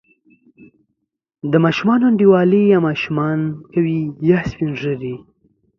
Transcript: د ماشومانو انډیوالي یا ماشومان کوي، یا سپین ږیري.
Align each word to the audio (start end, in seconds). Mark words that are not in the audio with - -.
د 1.51 1.53
ماشومانو 1.65 2.03
انډیوالي 2.09 2.61
یا 2.73 2.79
ماشومان 2.87 3.39
کوي، 3.73 4.01
یا 4.29 4.37
سپین 4.51 4.71
ږیري. 4.81 5.15